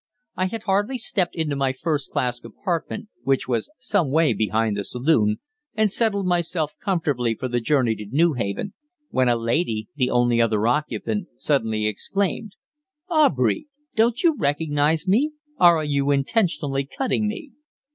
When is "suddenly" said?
11.35-11.85